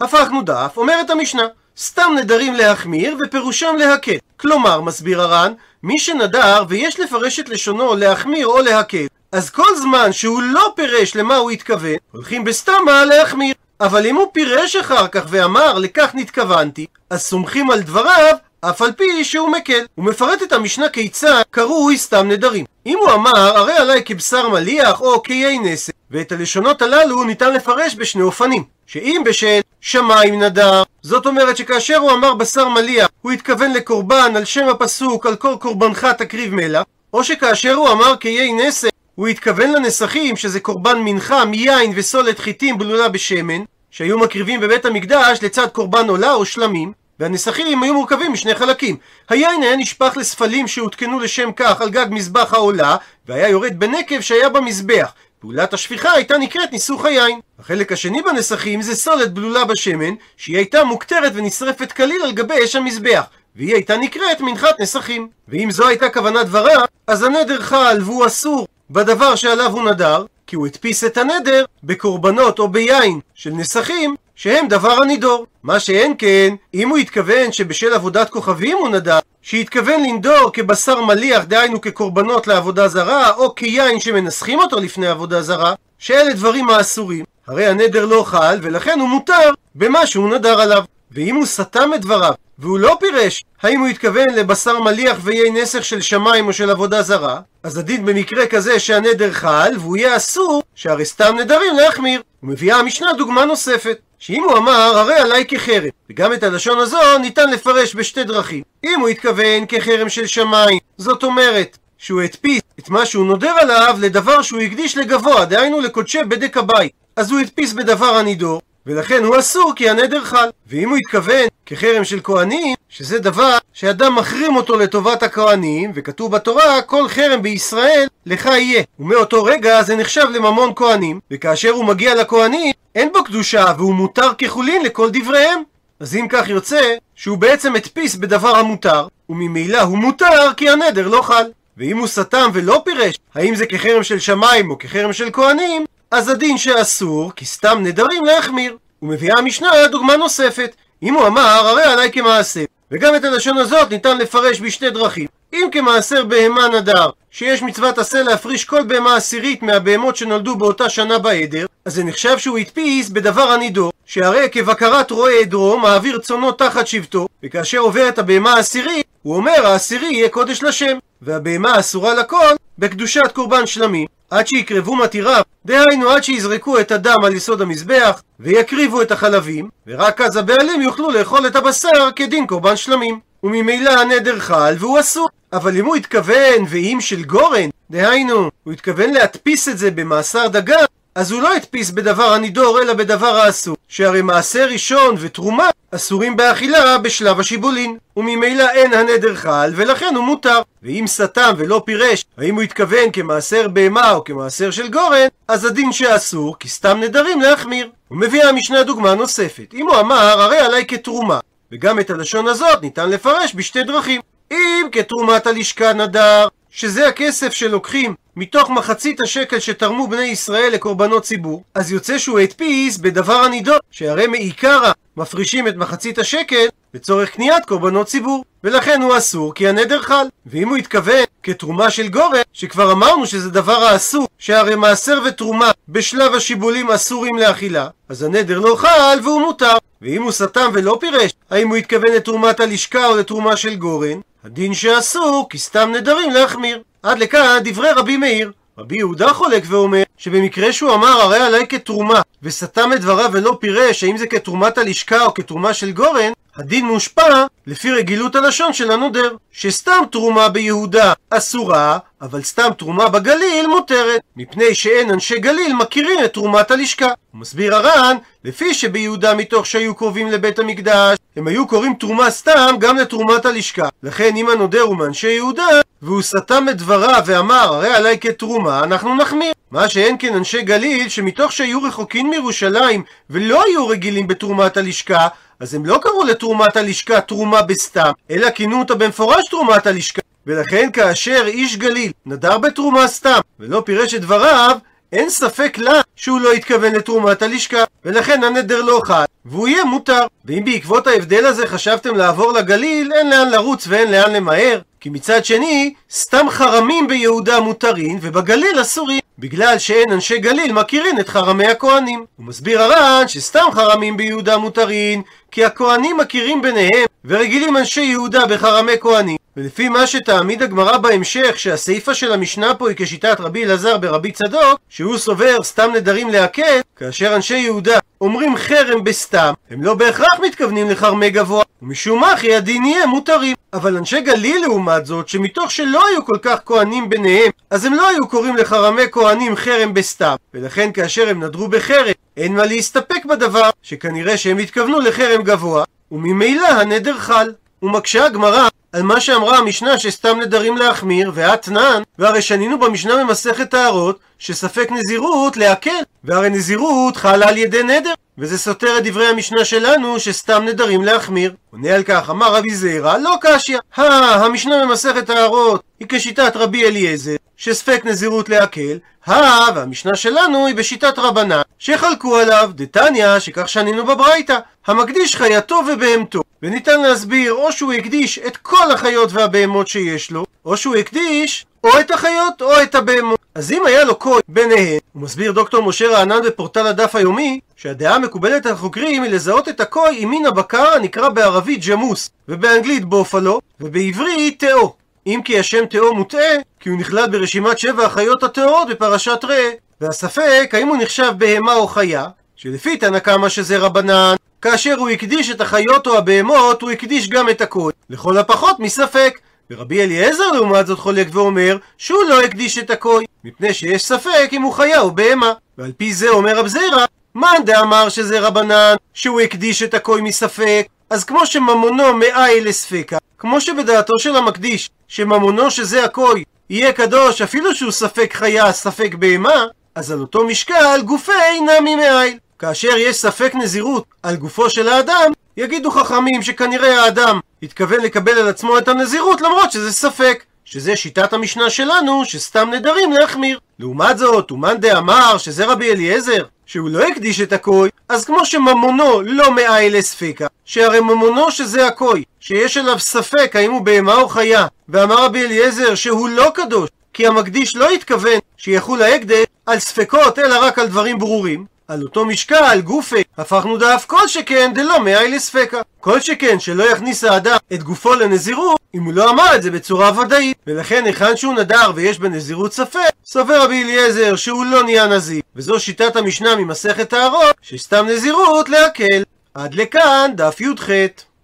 הפכנו 0.00 0.42
דף, 0.42 0.72
אומרת 0.76 1.10
המשנה, 1.10 1.46
סתם 1.78 2.12
נדרים 2.18 2.54
להחמיר 2.54 3.16
ופירושם 3.20 3.76
להקל. 3.78 4.16
כלומר, 4.36 4.80
מסביר 4.80 5.22
הר"ן, 5.22 5.52
מי 5.82 5.98
שנדר 5.98 6.64
ויש 6.68 7.00
לפרש 7.00 7.40
את 7.40 7.48
לשונו 7.48 7.94
להחמיר 7.94 8.46
או 8.46 8.58
להקל, 8.58 9.06
אז 9.32 9.50
כל 9.50 9.76
זמן 9.76 10.12
שהוא 10.12 10.42
לא 10.42 10.72
פירש 10.76 11.16
למה 11.16 11.36
הוא 11.36 11.50
התכוון, 11.50 11.96
הולכים 12.12 12.44
בסתמה 12.44 13.04
להחמיר. 13.04 13.54
אבל 13.80 14.06
אם 14.06 14.16
הוא 14.16 14.26
פירש 14.32 14.76
אחר 14.76 15.08
כך 15.08 15.22
ואמר 15.28 15.78
לכך 15.78 16.10
נתכוונתי, 16.14 16.86
אז 17.10 17.22
סומכים 17.22 17.70
על 17.70 17.80
דבריו 17.80 18.36
אף 18.60 18.82
על 18.82 18.92
פי 18.92 19.24
שהוא 19.24 19.48
מקל. 19.48 19.84
הוא 19.94 20.04
מפרט 20.04 20.42
את 20.42 20.52
המשנה 20.52 20.88
כיצד 20.88 21.42
קרוי 21.50 21.98
סתם 21.98 22.28
נדרים. 22.28 22.64
אם 22.86 22.98
הוא 22.98 23.12
אמר, 23.12 23.58
הרי 23.58 23.72
עליי 23.72 24.02
כבשר 24.04 24.48
מליח 24.48 25.00
או 25.00 25.22
כאיי 25.22 25.58
נסק, 25.58 25.92
ואת 26.10 26.32
הלשונות 26.32 26.82
הללו 26.82 27.24
ניתן 27.24 27.54
לפרש 27.54 27.94
בשני 27.94 28.22
אופנים. 28.22 28.64
שאם 28.86 29.22
בשל 29.24 29.60
שמיים 29.80 30.42
נדר, 30.42 30.82
זאת 31.02 31.26
אומרת 31.26 31.56
שכאשר 31.56 31.96
הוא 31.96 32.10
אמר 32.10 32.34
בשר 32.34 32.68
מליח, 32.68 33.08
הוא 33.22 33.32
התכוון 33.32 33.72
לקורבן 33.72 34.36
על 34.36 34.44
שם 34.44 34.68
הפסוק 34.68 35.26
על 35.26 35.36
כל 35.36 35.54
קורבנך 35.60 36.06
תקריב 36.18 36.54
מלח, 36.54 36.82
או 37.14 37.24
שכאשר 37.24 37.74
הוא 37.74 37.88
אמר 37.88 38.14
כאיי 38.20 38.52
נסק, 38.52 38.90
הוא 39.16 39.28
התכוון 39.28 39.72
לנסכים 39.72 40.36
שזה 40.36 40.60
קורבן 40.60 40.98
מנחה 40.98 41.44
מיין 41.44 41.92
וסולת 41.94 42.38
חיטים 42.38 42.78
בלולה 42.78 43.08
בשמן, 43.08 43.62
שהיו 43.90 44.18
מקריבים 44.18 44.60
בבית 44.60 44.84
המקדש 44.84 45.38
לצד 45.42 45.66
קורבן 45.66 46.08
עולה 46.08 46.32
או 46.32 46.44
שלמים, 46.44 46.92
והנסכים 47.20 47.82
היו 47.82 47.94
מורכבים 47.94 48.32
משני 48.32 48.54
חלקים. 48.54 48.96
היין 49.28 49.62
היה 49.62 49.76
נשפך 49.76 50.16
לספלים 50.16 50.68
שהותקנו 50.68 51.20
לשם 51.20 51.50
כך 51.56 51.80
על 51.80 51.90
גג 51.90 52.06
מזבח 52.10 52.54
העולה, 52.54 52.96
והיה 53.26 53.48
יורד 53.48 53.78
בנקב 53.78 54.20
שהיה 54.20 54.48
במזבח. 54.48 55.12
פעולת 55.38 55.74
השפיכה 55.74 56.12
הייתה 56.12 56.38
נקראת 56.38 56.72
ניסוך 56.72 57.04
היין. 57.04 57.40
החלק 57.58 57.92
השני 57.92 58.22
בנסכים 58.22 58.82
זה 58.82 58.94
סולת 58.94 59.32
בלולה 59.32 59.64
בשמן, 59.64 60.14
שהיא 60.36 60.56
הייתה 60.56 60.84
מוקטרת 60.84 61.32
ונשרפת 61.34 61.92
כליל 61.92 62.22
על 62.22 62.32
גבי 62.32 62.64
אש 62.64 62.76
המזבח. 62.76 63.24
והיא 63.56 63.74
הייתה 63.74 63.96
נקראת 63.96 64.40
מנחת 64.40 64.80
נסכים. 64.80 65.28
ואם 65.48 65.70
זו 65.70 65.88
הייתה 65.88 66.10
כוונת 66.10 66.46
דברה, 66.46 66.84
אז 67.06 67.22
הנדר 67.22 67.60
חל 67.60 67.98
והוא 68.02 68.26
אסור 68.26 68.66
בדבר 68.90 69.34
שעליו 69.34 69.72
הוא 69.72 69.90
נדר, 69.90 70.24
כי 70.46 70.56
הוא 70.56 70.66
הדפיס 70.66 71.04
את 71.04 71.16
הנדר 71.16 71.64
בקורבנות 71.84 72.58
או 72.58 72.68
ביין 72.68 73.20
של 73.34 73.50
נסכים 73.50 74.14
שהם 74.36 74.68
דבר 74.68 75.02
הנידור. 75.02 75.46
מה 75.62 75.80
שאין 75.80 76.14
כן, 76.18 76.54
אם 76.74 76.88
הוא 76.88 76.98
התכוון 76.98 77.52
שבשל 77.52 77.94
עבודת 77.94 78.30
כוכבים 78.30 78.76
הוא 78.76 78.88
נדר, 78.88 79.18
שהתכוון 79.42 80.02
לנדור 80.02 80.50
כבשר 80.52 81.00
מליח, 81.00 81.44
דהיינו 81.44 81.80
כקורבנות 81.80 82.46
לעבודה 82.46 82.88
זרה, 82.88 83.30
או 83.30 83.54
כיין 83.54 84.00
שמנסחים 84.00 84.58
אותו 84.58 84.80
לפני 84.80 85.06
עבודה 85.06 85.42
זרה, 85.42 85.74
שאלה 85.98 86.32
דברים 86.32 86.70
האסורים, 86.70 87.24
הרי 87.46 87.66
הנדר 87.66 88.06
לא 88.06 88.22
חל, 88.26 88.58
ולכן 88.62 89.00
הוא 89.00 89.08
מותר 89.08 89.50
במה 89.74 90.06
שהוא 90.06 90.34
נדר 90.34 90.60
עליו. 90.60 90.84
ואם 91.10 91.36
הוא 91.36 91.46
סתם 91.46 91.90
את 91.94 92.00
דבריו, 92.00 92.32
והוא 92.58 92.78
לא 92.78 92.96
פירש 93.00 93.44
האם 93.62 93.80
הוא 93.80 93.88
התכוון 93.88 94.28
לבשר 94.34 94.80
מליח 94.80 95.18
ויהי 95.22 95.50
נסך 95.50 95.84
של 95.84 96.00
שמיים 96.00 96.46
או 96.46 96.52
של 96.52 96.70
עבודה 96.70 97.02
זרה, 97.02 97.40
אז 97.62 97.78
הדין 97.78 98.06
במקרה 98.06 98.46
כזה 98.46 98.78
שהנדר 98.78 99.32
חל, 99.32 99.72
והוא 99.78 99.96
יהיה 99.96 100.16
אסור, 100.16 100.62
שהרי 100.74 101.04
סתם 101.04 101.36
נדרים 101.40 101.76
להחמיר. 101.76 102.22
ומביאה 102.42 102.76
המשנה 102.76 103.12
דוגמה 103.12 103.44
נוספת, 103.44 103.98
שאם 104.18 104.44
הוא 104.44 104.56
אמר 104.58 104.72
הרי 104.72 105.14
עליי 105.14 105.44
כחרם, 105.48 105.88
וגם 106.10 106.32
את 106.32 106.42
הלשון 106.42 106.78
הזו 106.78 107.18
ניתן 107.20 107.50
לפרש 107.50 107.94
בשתי 107.94 108.24
דרכים. 108.24 108.62
אם 108.84 109.00
הוא 109.00 109.08
התכוון 109.08 109.66
כחרם 109.68 110.08
של 110.08 110.26
שמיים, 110.26 110.78
זאת 110.98 111.24
אומרת 111.24 111.78
שהוא 111.98 112.20
הדפיס 112.20 112.60
את 112.78 112.88
מה 112.88 113.06
שהוא 113.06 113.26
נודר 113.26 113.54
עליו 113.60 113.96
לדבר 114.00 114.42
שהוא 114.42 114.60
הקדיש 114.60 114.96
לגבוה, 114.96 115.44
דהיינו 115.44 115.80
לקודשי 115.80 116.18
בדק 116.28 116.56
הבית. 116.56 116.92
אז 117.16 117.30
הוא 117.30 117.40
הדפיס 117.40 117.72
בדבר 117.72 118.16
הנידור, 118.16 118.62
ולכן 118.86 119.24
הוא 119.24 119.38
אסור 119.38 119.72
כי 119.76 119.90
הנדר 119.90 120.24
חל. 120.24 120.48
ואם 120.66 120.88
הוא 120.88 120.96
התכוון 120.96 121.46
כחרם 121.66 122.04
של 122.04 122.20
כהנים, 122.24 122.74
שזה 122.88 123.18
דבר 123.18 123.58
שאדם 123.72 124.14
מחרים 124.14 124.56
אותו 124.56 124.76
לטובת 124.76 125.22
הכהנים, 125.22 125.92
וכתוב 125.94 126.32
בתורה, 126.32 126.82
כל 126.82 127.08
חרם 127.08 127.42
בישראל 127.42 128.06
לך 128.26 128.46
יהיה. 128.46 128.82
ומאותו 129.00 129.44
רגע 129.44 129.82
זה 129.82 129.96
נחשב 129.96 130.26
לממון 130.34 130.72
כהנים, 130.76 131.20
וכאשר 131.30 131.70
הוא 131.70 131.84
מגיע 131.84 132.14
לכהנים, 132.14 132.72
אין 132.94 133.12
בו 133.12 133.24
קדושה, 133.24 133.64
והוא 133.78 133.94
מותר 133.94 134.30
כחולין 134.38 134.84
לכל 134.84 135.10
דבריהם. 135.12 135.62
אז 136.00 136.16
אם 136.16 136.26
כך 136.28 136.48
יוצא, 136.48 136.94
שהוא 137.14 137.38
בעצם 137.38 137.76
הדפיס 137.76 138.14
בדבר 138.14 138.56
המותר, 138.56 139.06
וממילא 139.28 139.80
הוא 139.80 139.98
מותר 139.98 140.52
כי 140.56 140.70
הנדר 140.70 141.08
לא 141.08 141.22
חל. 141.22 141.44
ואם 141.76 141.98
הוא 141.98 142.06
סתם 142.06 142.50
ולא 142.52 142.82
פירש, 142.84 143.18
האם 143.34 143.54
זה 143.54 143.66
כחרם 143.66 144.02
של 144.02 144.18
שמיים 144.18 144.70
או 144.70 144.78
כחרם 144.78 145.12
של 145.12 145.30
כהנים, 145.32 145.84
אז 146.10 146.28
הדין 146.28 146.58
שאסור, 146.58 147.32
כי 147.36 147.44
סתם 147.44 147.78
נדרים 147.82 148.24
להחמיר. 148.24 148.76
ומביאה 149.02 149.34
המשנה 149.38 149.68
דוגמה 149.90 150.16
נוספת. 150.16 150.74
אם 151.02 151.14
הוא 151.14 151.26
אמר, 151.26 151.40
הרי 151.40 151.82
עליי 151.82 152.12
כמעשר. 152.12 152.64
וגם 152.90 153.14
את 153.14 153.24
הלשון 153.24 153.58
הזאת 153.58 153.90
ניתן 153.90 154.18
לפרש 154.18 154.60
בשתי 154.60 154.90
דרכים. 154.90 155.26
אם 155.52 155.68
כמעשר 155.72 156.24
בהמה 156.24 156.68
נדר, 156.68 157.10
שיש 157.30 157.62
מצוות 157.62 157.98
עשה 157.98 158.22
להפריש 158.22 158.64
כל 158.64 158.82
בהמה 158.82 159.16
עשירית 159.16 159.62
מהבהמות 159.62 160.16
שנולדו 160.16 160.56
באותה 160.56 160.88
שנה 160.88 161.18
בעדר, 161.18 161.66
אז 161.84 161.94
זה 161.94 162.04
נחשב 162.04 162.38
שהוא 162.38 162.58
הדפיס 162.58 163.08
בדבר 163.08 163.50
הנידור, 163.50 163.92
שהרי 164.06 164.48
כבקרת 164.52 165.10
רועה 165.10 165.40
עדרו 165.40 165.78
מעביר 165.78 166.18
צונו 166.18 166.52
תחת 166.52 166.86
שבטו, 166.86 167.28
וכאשר 167.44 167.78
עובר 167.78 168.08
את 168.08 168.18
הבהמה 168.18 168.54
העשירית, 168.54 169.06
הוא 169.22 169.36
אומר 169.36 169.66
העשירי 169.66 170.06
יהיה 170.06 170.28
קודש 170.28 170.62
לשם, 170.62 170.98
והבהמה 171.22 171.80
אסורה 171.80 172.14
לכל 172.14 172.54
בקדושת 172.78 173.32
קורבן 173.32 173.66
שלמים, 173.66 174.06
עד 174.30 174.46
שיקרבו 174.46 174.96
מתיריו, 174.96 175.42
דהיינו 175.66 176.10
עד 176.10 176.24
שיזרקו 176.24 176.80
את 176.80 176.92
הדם 176.92 177.24
על 177.24 177.34
יסוד 177.34 177.62
המזבח, 177.62 178.22
ויקריבו 178.40 179.02
את 179.02 179.12
החלבים, 179.12 179.68
ורק 179.86 180.20
אז 180.20 180.36
הבעלים 180.36 180.82
יוכלו 180.82 181.10
לאכול 181.10 181.46
את 181.46 181.56
הבשר 181.56 182.10
כדין 182.16 182.46
קורבן 182.46 182.76
שלמים. 182.76 183.20
וממילא 183.42 183.90
הנדר 183.90 184.38
חל 184.38 184.74
והוא 184.78 185.00
אסור. 185.00 185.28
אבל 185.52 185.76
אם 185.76 185.86
הוא 185.86 185.96
התכוון 185.96 186.64
ואם 186.68 186.98
של 187.00 187.22
גורן, 187.22 187.68
דהיינו, 187.90 188.50
הוא 188.64 188.72
התכוון 188.72 189.10
להדפיס 189.10 189.68
את 189.68 189.78
זה 189.78 189.90
במאסר 189.90 190.48
דגן, 190.48 190.84
אז 191.14 191.32
הוא 191.32 191.42
לא 191.42 191.54
הדפיס 191.54 191.90
בדבר 191.90 192.32
הנידור 192.32 192.82
אלא 192.82 192.92
בדבר 192.92 193.36
האסור, 193.36 193.76
שהרי 193.88 194.22
מעשה 194.22 194.66
ראשון 194.66 195.14
ותרומה 195.18 195.70
אסורים 195.90 196.36
באכילה 196.36 196.98
בשלב 196.98 197.40
השיבולין, 197.40 197.98
וממילא 198.16 198.70
אין 198.70 198.94
הנדר 198.94 199.34
חל 199.34 199.72
ולכן 199.76 200.14
הוא 200.14 200.24
מותר. 200.24 200.60
ואם 200.86 201.04
סתם 201.06 201.54
ולא 201.56 201.82
פירש 201.86 202.24
האם 202.38 202.54
הוא 202.54 202.62
התכוון 202.62 203.10
כמעשר 203.12 203.68
בהמה 203.68 204.12
או 204.12 204.24
כמעשר 204.24 204.70
של 204.70 204.88
גורן, 204.88 205.26
אז 205.48 205.64
הדין 205.64 205.92
שאסור 205.92 206.56
כי 206.58 206.68
סתם 206.68 207.00
נדרים 207.00 207.40
להחמיר. 207.40 207.90
ומביאה 208.10 208.48
המשנה 208.48 208.82
דוגמה 208.82 209.14
נוספת, 209.14 209.74
אם 209.74 209.88
הוא 209.88 210.00
אמר 210.00 210.40
הרי 210.40 210.58
עליי 210.58 210.86
כתרומה, 210.86 211.38
וגם 211.72 212.00
את 212.00 212.10
הלשון 212.10 212.48
הזאת 212.48 212.82
ניתן 212.82 213.10
לפרש 213.10 213.54
בשתי 213.54 213.82
דרכים. 213.82 214.20
אם 214.50 214.86
כתרומת 214.92 215.46
הלשכה 215.46 215.92
נדר, 215.92 216.48
שזה 216.70 217.08
הכסף 217.08 217.52
שלוקחים 217.52 218.14
מתוך 218.36 218.70
מחצית 218.70 219.20
השקל 219.20 219.58
שתרמו 219.58 220.06
בני 220.06 220.22
ישראל 220.22 220.70
לקורבנות 220.72 221.22
ציבור, 221.22 221.62
אז 221.74 221.92
יוצא 221.92 222.18
שהוא 222.18 222.38
הדפיס 222.38 222.96
בדבר 222.96 223.36
הנידון, 223.36 223.78
שהרי 223.90 224.26
מעיקרא 224.26 224.92
מפרישים 225.16 225.68
את 225.68 225.76
מחצית 225.76 226.18
השקל 226.18 226.66
לצורך 226.94 227.30
קניית 227.30 227.64
קורבנות 227.64 228.06
ציבור, 228.06 228.44
ולכן 228.64 229.02
הוא 229.02 229.16
אסור 229.16 229.54
כי 229.54 229.68
הנדר 229.68 230.02
חל. 230.02 230.26
ואם 230.46 230.68
הוא 230.68 230.76
התכוון 230.76 231.24
כתרומה 231.42 231.90
של 231.90 232.08
גורן, 232.08 232.42
שכבר 232.52 232.92
אמרנו 232.92 233.26
שזה 233.26 233.50
דבר 233.50 233.84
האסור, 233.84 234.28
שהרי 234.38 234.74
מעשר 234.74 235.20
ותרומה 235.24 235.70
בשלב 235.88 236.34
השיבולים 236.34 236.90
אסורים 236.90 237.38
לאכילה, 237.38 237.88
אז 238.08 238.22
הנדר 238.22 238.58
לא 238.58 238.76
חל 238.78 239.18
והוא 239.22 239.40
מותר. 239.40 239.76
ואם 240.02 240.22
הוא 240.22 240.32
סתם 240.32 240.70
ולא 240.74 240.98
פירש, 241.00 241.32
האם 241.50 241.68
הוא 241.68 241.76
התכוון 241.76 242.12
לתרומת 242.16 242.60
הלשכה 242.60 243.06
או 243.06 243.16
לתרומה 243.16 243.56
של 243.56 243.74
גורן, 243.74 244.20
הדין 244.44 244.74
שאסור 244.74 245.46
כי 245.50 245.58
סתם 245.58 245.92
נדרים 245.94 246.30
להחמיר. 246.30 246.82
עד 247.02 247.18
לכאן 247.18 247.58
דברי 247.64 247.90
רבי 247.90 248.16
מאיר. 248.16 248.52
רבי 248.78 248.96
יהודה 248.96 249.28
חולק 249.32 249.62
ואומר 249.66 250.02
שבמקרה 250.18 250.72
שהוא 250.72 250.94
אמר 250.94 251.08
הרי 251.08 251.38
עליי 251.38 251.66
כתרומה 251.68 252.20
וסתם 252.42 252.90
את 252.92 253.00
דבריו 253.00 253.30
ולא 253.32 253.56
פירש 253.60 254.04
האם 254.04 254.16
זה 254.16 254.26
כתרומת 254.26 254.78
הלשכה 254.78 255.24
או 255.24 255.34
כתרומה 255.34 255.74
של 255.74 255.92
גורן 255.92 256.32
הדין 256.58 256.86
מושפע 256.86 257.46
לפי 257.66 257.90
רגילות 257.90 258.36
הלשון 258.36 258.72
של 258.72 258.90
הנודר 258.90 259.36
שסתם 259.52 260.02
תרומה 260.10 260.48
ביהודה 260.48 261.12
אסורה 261.30 261.98
אבל 262.22 262.42
סתם 262.42 262.68
תרומה 262.78 263.08
בגליל 263.08 263.66
מותרת 263.66 264.20
מפני 264.36 264.74
שאין 264.74 265.10
אנשי 265.10 265.38
גליל 265.38 265.72
מכירים 265.72 266.24
את 266.24 266.32
תרומת 266.32 266.70
הלשכה. 266.70 267.06
הוא 267.06 267.40
מסביר 267.40 267.74
הר"ן 267.74 268.16
לפי 268.44 268.74
שביהודה 268.74 269.34
מתוך 269.34 269.66
שהיו 269.66 269.94
קרובים 269.94 270.28
לבית 270.28 270.58
המקדש 270.58 271.18
הם 271.36 271.46
היו 271.46 271.66
קוראים 271.66 271.94
תרומה 271.94 272.30
סתם 272.30 272.76
גם 272.78 272.96
לתרומת 272.96 273.46
הלשכה. 273.46 273.88
לכן 274.02 274.36
אם 274.36 274.50
הנודר 274.50 274.80
הוא 274.80 274.96
מאנשי 274.96 275.30
יהודה 275.30 275.66
והוא 276.02 276.22
סתם 276.22 276.66
את 276.70 276.76
דבריו 276.76 277.22
ואמר 277.26 277.74
הרי 277.74 277.94
עליי 277.94 278.18
כתרומה 278.18 278.84
אנחנו 278.84 279.16
נחמיר. 279.16 279.52
מה 279.70 279.88
שאין 279.88 280.16
כן 280.18 280.34
אנשי 280.34 280.62
גליל 280.62 281.08
שמתוך 281.08 281.52
שהיו 281.52 281.82
רחוקים 281.82 282.30
מירושלים 282.30 283.02
ולא 283.30 283.64
היו 283.64 283.88
רגילים 283.88 284.26
בתרומת 284.26 284.76
הלשכה 284.76 285.28
אז 285.60 285.74
הם 285.74 285.86
לא 285.86 285.98
קראו 286.02 286.24
לתרומת 286.24 286.76
הלשכה 286.76 287.20
תרומה 287.20 287.62
בסתם 287.62 288.10
אלא 288.30 288.50
כינו 288.50 288.78
אותה 288.78 288.94
במפורש 288.94 289.48
תרומת 289.50 289.86
הלשכה 289.86 290.22
ולכן 290.46 290.90
כאשר 290.92 291.44
איש 291.46 291.76
גליל 291.76 292.12
נדר 292.26 292.58
בתרומה 292.58 293.08
סתם 293.08 293.40
ולא 293.60 293.82
פירש 293.86 294.14
את 294.14 294.20
דבריו 294.20 294.78
אין 295.12 295.30
ספק 295.30 295.78
לה 295.78 296.00
שהוא 296.16 296.40
לא 296.40 296.52
התכוון 296.52 296.92
לתרומת 296.92 297.42
הלשכה, 297.42 297.84
ולכן 298.04 298.44
הנדר 298.44 298.82
לא 298.82 299.00
חל, 299.04 299.24
והוא 299.44 299.68
יהיה 299.68 299.84
מותר. 299.84 300.26
ואם 300.44 300.64
בעקבות 300.64 301.06
ההבדל 301.06 301.46
הזה 301.46 301.66
חשבתם 301.66 302.16
לעבור 302.16 302.52
לגליל, 302.52 303.12
אין 303.12 303.30
לאן 303.30 303.50
לרוץ 303.50 303.84
ואין 303.88 304.10
לאן 304.10 304.32
למהר. 304.32 304.80
כי 305.00 305.08
מצד 305.08 305.44
שני, 305.44 305.94
סתם 306.10 306.46
חרמים 306.50 307.08
ביהודה 307.08 307.60
מותרים, 307.60 308.18
ובגליל 308.22 308.80
אסורים. 308.80 309.20
בגלל 309.38 309.78
שאין 309.78 310.12
אנשי 310.12 310.38
גליל 310.38 310.72
מכירים 310.72 311.20
את 311.20 311.28
חרמי 311.28 311.66
הכהנים. 311.66 312.24
הוא 312.36 312.46
מסביר 312.46 312.82
הר"ן 312.82 313.28
שסתם 313.28 313.66
חרמים 313.72 314.16
ביהודה 314.16 314.58
מותרים, 314.58 315.22
כי 315.50 315.64
הכהנים 315.64 316.16
מכירים 316.16 316.62
ביניהם, 316.62 317.06
ורגילים 317.24 317.76
אנשי 317.76 318.00
יהודה 318.00 318.46
בחרמי 318.46 318.92
כהנים. 319.00 319.36
ולפי 319.56 319.88
מה 319.88 320.06
שתעמיד 320.06 320.62
הגמרא 320.62 320.98
בהמשך, 320.98 321.58
שהסיפא 321.58 322.14
של 322.14 322.32
המשנה 322.32 322.74
פה 322.74 322.88
היא 322.88 322.96
כשיטת 322.98 323.40
רבי 323.40 323.64
אלעזר 323.64 323.98
ברבי 323.98 324.32
צדוק, 324.32 324.80
שהוא 324.88 325.18
סובר 325.18 325.62
סתם 325.62 325.90
נדרים 325.94 326.30
להקל, 326.30 326.80
כאשר 326.96 327.36
אנשי 327.36 327.58
יהודה 327.58 327.98
אומרים 328.20 328.56
חרם 328.56 329.04
בסתם, 329.04 329.52
הם 329.70 329.82
לא 329.82 329.94
בהכרח 329.94 330.40
מתכוונים 330.46 330.90
לחרמי 330.90 331.30
גבוה, 331.30 331.64
ומשום 331.82 332.20
מה 332.20 332.36
כי 332.36 332.54
הדין 332.54 332.84
יהיה 332.84 333.06
מותרים. 333.06 333.55
אבל 333.76 333.96
אנשי 333.96 334.20
גליל 334.20 334.62
לעומת 334.62 335.06
זאת, 335.06 335.28
שמתוך 335.28 335.70
שלא 335.70 336.06
היו 336.06 336.24
כל 336.24 336.38
כך 336.42 336.58
כהנים 336.66 337.08
ביניהם, 337.08 337.50
אז 337.70 337.84
הם 337.84 337.94
לא 337.94 338.08
היו 338.08 338.28
קוראים 338.28 338.56
לחרמי 338.56 339.02
כהנים 339.12 339.56
חרם 339.56 339.94
בסתם, 339.94 340.34
ולכן 340.54 340.92
כאשר 340.92 341.28
הם 341.28 341.44
נדרו 341.44 341.68
בחרם, 341.68 342.12
אין 342.36 342.56
מה 342.56 342.66
להסתפק 342.66 343.24
בדבר, 343.24 343.70
שכנראה 343.82 344.36
שהם 344.36 344.58
התכוונו 344.58 345.00
לחרם 345.00 345.42
גבוה, 345.42 345.84
וממילא 346.12 346.68
הנדר 346.68 347.18
חל. 347.18 347.52
ומקשה 347.82 348.26
הגמרא 348.26 348.68
על 348.92 349.02
מה 349.02 349.20
שאמרה 349.20 349.58
המשנה 349.58 349.98
שסתם 349.98 350.40
נדרים 350.40 350.76
להחמיר, 350.76 351.32
ואתנן, 351.34 352.02
והרי 352.18 352.42
שנינו 352.42 352.78
במשנה 352.78 353.16
במסכת 353.16 353.70
טהרות, 353.70 354.18
שספק 354.38 354.88
נזירות 354.90 355.56
להקל, 355.56 356.02
והרי 356.24 356.50
נזירות 356.50 357.16
חלה 357.16 357.48
על 357.48 357.56
ידי 357.56 357.82
נדר, 357.82 358.12
וזה 358.38 358.58
סותר 358.58 358.98
את 358.98 359.04
דברי 359.04 359.26
המשנה 359.26 359.64
שלנו 359.64 360.20
שסתם 360.20 360.64
נדרים 360.64 361.04
להחמיר. 361.04 361.54
עונה 361.72 361.94
על 361.94 362.02
כך, 362.02 362.30
אמר 362.30 362.54
רבי 362.54 362.74
זעירא, 362.74 363.16
לא 363.16 363.36
קשיא. 363.40 363.78
הא, 363.96 364.44
המשנה 364.44 364.82
במסכת 364.82 365.26
טהרות 365.26 365.82
היא 366.00 366.08
כשיטת 366.10 366.56
רבי 366.56 366.86
אליעזר, 366.86 367.36
שספק 367.56 368.02
נזירות 368.04 368.48
להקל, 368.48 368.98
הא, 369.26 369.70
והמשנה 369.74 370.16
שלנו 370.16 370.66
היא 370.66 370.74
בשיטת 370.74 371.18
רבנן, 371.18 371.60
שחלקו 371.78 372.36
עליו, 372.36 372.70
דתניא, 372.74 373.38
שכך 373.38 373.68
שנינו 373.68 374.06
בברייתא, 374.06 374.58
המקדיש 374.86 375.36
חייתו 375.36 375.80
ובהמתו. 375.88 376.42
וניתן 376.62 377.02
להסביר, 377.02 377.52
או 377.52 377.72
שהוא 377.72 377.92
הקדיש 377.92 378.38
את 378.38 378.56
כל 378.56 378.90
החיות 378.90 379.32
והבהמות 379.32 379.88
שיש 379.88 380.30
לו, 380.30 380.44
או 380.64 380.76
שהוא 380.76 380.96
הקדיש 380.96 381.66
או 381.86 382.00
את 382.00 382.10
החיות 382.10 382.62
או 382.62 382.82
את 382.82 382.94
הבהמות. 382.94 383.38
אז 383.54 383.72
אם 383.72 383.86
היה 383.86 384.04
לו 384.04 384.14
קוי 384.14 384.40
ביניהם, 384.48 384.98
הוא 385.12 385.22
מסביר 385.22 385.52
דוקטור 385.52 385.82
משה 385.82 386.08
רענן 386.08 386.40
בפורטל 386.46 386.86
הדף 386.86 387.14
היומי, 387.14 387.60
שהדעה 387.76 388.14
המקובלת 388.14 388.66
על 388.66 388.72
החוקרים 388.72 389.22
היא 389.22 389.30
לזהות 389.30 389.68
את 389.68 389.80
הקוי 389.80 390.16
עם 390.18 390.30
מין 390.30 390.46
הבקר 390.46 390.92
הנקרא 390.94 391.28
בערבית 391.28 391.86
ג'מוס, 391.86 392.30
ובאנגלית 392.48 393.04
בופלו, 393.04 393.60
ובעברית 393.80 394.64
תאו. 394.64 394.94
אם 395.26 395.40
כי 395.44 395.58
השם 395.58 395.86
תאו 395.86 396.14
מוטעה, 396.14 396.56
כי 396.80 396.88
הוא 396.88 396.98
נכלל 396.98 397.30
ברשימת 397.30 397.78
שבע 397.78 398.04
החיות 398.04 398.42
הטהורות 398.42 398.88
בפרשת 398.88 399.44
ראה, 399.44 399.70
והספק 400.00 400.70
האם 400.72 400.88
הוא 400.88 400.96
נחשב 400.96 401.32
בהמה 401.38 401.74
או 401.74 401.86
חיה, 401.86 402.26
שלפי 402.56 402.96
תנא 402.96 403.18
קמא 403.18 403.48
שזה 403.48 403.78
רבנן, 403.78 404.34
כאשר 404.62 404.94
הוא 404.98 405.08
הקדיש 405.08 405.50
את 405.50 405.60
החיות 405.60 406.06
או 406.06 406.18
הבהמות, 406.18 406.82
הוא 406.82 406.90
הקדיש 406.90 407.28
גם 407.28 407.48
את 407.48 407.60
הקוי. 407.60 407.92
לכל 408.10 408.38
הפחות 408.38 408.80
מספק. 408.80 409.38
ורבי 409.70 410.02
אליעזר 410.02 410.50
לעומת 410.52 410.86
זאת 410.86 410.98
חולק 410.98 411.28
ואומר 411.32 411.76
שהוא 411.98 412.24
לא 412.24 412.40
הקדיש 412.40 412.78
את 412.78 412.90
הקוי, 412.90 413.24
מפני 413.44 413.74
שיש 413.74 414.04
ספק 414.04 414.48
אם 414.52 414.62
הוא 414.62 414.72
חיה 414.72 415.00
או 415.00 415.10
בהמה. 415.10 415.52
ועל 415.78 415.92
פי 415.96 416.14
זה 416.14 416.28
אומר 416.28 416.58
רב 416.58 416.66
זירא, 416.66 417.04
מאן 417.34 417.64
דאמר 417.64 418.08
שזה 418.08 418.40
רבנן, 418.40 418.94
שהוא 419.14 419.40
הקדיש 419.40 419.82
את 419.82 419.94
הכוי 419.94 420.20
מספק, 420.20 420.86
אז 421.10 421.24
כמו 421.24 421.46
שממונו 421.46 422.14
מאי 422.14 422.60
לספקה, 422.60 423.18
כמו 423.38 423.60
שבדעתו 423.60 424.18
של 424.18 424.36
המקדיש, 424.36 424.90
שממונו 425.08 425.70
שזה 425.70 426.04
הכוי, 426.04 426.44
יהיה 426.70 426.92
קדוש 426.92 427.42
אפילו 427.42 427.74
שהוא 427.74 427.92
ספק 427.92 428.34
חיה, 428.34 428.72
ספק 428.72 429.14
בהמה, 429.14 429.66
אז 429.94 430.10
על 430.10 430.20
אותו 430.20 430.46
משקל 430.46 431.00
גופי 431.04 431.60
נמי 431.60 431.94
מאיל. 431.94 432.38
כאשר 432.58 432.96
יש 432.96 433.16
ספק 433.16 433.52
נזירות 433.54 434.04
על 434.22 434.36
גופו 434.36 434.70
של 434.70 434.88
האדם, 434.88 435.32
יגידו 435.56 435.90
חכמים 435.90 436.42
שכנראה 436.42 437.02
האדם 437.02 437.40
התכוון 437.62 438.00
לקבל 438.00 438.38
על 438.38 438.48
עצמו 438.48 438.78
את 438.78 438.88
הנזירות 438.88 439.40
למרות 439.40 439.72
שזה 439.72 439.92
ספק. 439.92 440.44
שזה 440.68 440.96
שיטת 440.96 441.32
המשנה 441.32 441.70
שלנו, 441.70 442.24
שסתם 442.24 442.70
נדרים 442.70 443.12
להחמיר. 443.12 443.58
לעומת 443.78 444.18
זאת, 444.18 444.50
אומן 444.50 444.76
דאמר 444.80 445.38
שזה 445.38 445.66
רבי 445.66 445.90
אליעזר, 445.92 446.44
שהוא 446.66 446.90
לא 446.90 447.04
הקדיש 447.08 447.40
את 447.40 447.52
הכוי, 447.52 447.90
אז 448.08 448.24
כמו 448.24 448.46
שממונו 448.46 449.22
לא 449.22 449.54
מאי 449.54 449.90
לספיקה, 449.90 450.46
שהרי 450.64 451.00
ממונו 451.00 451.50
שזה 451.50 451.86
הכוי, 451.86 452.24
שיש 452.40 452.76
עליו 452.76 452.98
ספק 452.98 453.52
האם 453.54 453.72
הוא 453.72 453.82
בהמה 453.82 454.14
או 454.14 454.28
חיה, 454.28 454.66
ואמר 454.88 455.24
רבי 455.24 455.44
אליעזר 455.44 455.94
שהוא 455.94 456.28
לא 456.28 456.50
קדוש, 456.54 456.90
כי 457.12 457.26
המקדיש 457.26 457.76
לא 457.76 457.90
התכוון 457.90 458.38
שיחול 458.56 459.02
ההקדש 459.02 459.44
על 459.66 459.78
ספקות, 459.78 460.38
אלא 460.38 460.64
רק 460.64 460.78
על 460.78 460.86
דברים 460.86 461.18
ברורים, 461.18 461.64
על 461.88 462.02
אותו 462.02 462.24
משקל, 462.24 462.80
גופי, 462.84 463.22
הפכנו 463.38 463.78
דף 463.78 464.04
כל 464.06 464.28
שכן 464.28 464.72
דלא 464.74 465.00
מאי 465.00 465.30
לספקה. 465.30 465.80
כל 466.00 466.20
שכן 466.20 466.60
שלא 466.60 466.84
יכניס 466.84 467.24
האדם 467.24 467.56
את 467.72 467.82
גופו 467.82 468.14
לנזירות, 468.14 468.80
אם 468.94 469.02
הוא 469.04 469.14
לא 469.14 469.30
אמר 469.30 469.54
את 469.56 469.62
זה 469.62 469.70
בצורה 469.70 470.20
ודאית. 470.20 470.56
ולכן 470.66 471.02
היכן 471.04 471.36
שהוא 471.36 471.54
נדר 471.54 471.92
ויש 471.94 472.18
בנזירות 472.18 472.72
ספק, 472.72 473.10
סובר 473.24 473.62
רבי 473.62 473.82
אליעזר 473.82 474.36
שהוא 474.36 474.64
לא 474.66 474.82
נהיה 474.82 475.06
נזיר. 475.06 475.42
וזו 475.56 475.80
שיטת 475.80 476.16
המשנה 476.16 476.56
ממסכת 476.56 477.12
הארות, 477.12 477.54
שסתם 477.62 478.06
נזירות 478.06 478.68
להקל. 478.68 479.22
עד 479.54 479.74
לכאן 479.74 480.30
דף 480.34 480.60
י"ח. 480.60 480.90